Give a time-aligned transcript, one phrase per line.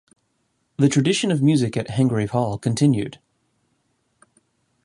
[0.77, 3.19] The tradition of music at Hengrave Hall continued.